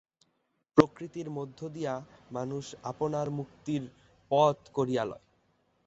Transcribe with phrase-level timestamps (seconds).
[0.77, 1.93] প্রকৃতির মধ্য দিয়া
[2.31, 3.83] মানুষ আপনার মুক্তির
[4.31, 5.25] পথ করিয়া লয়।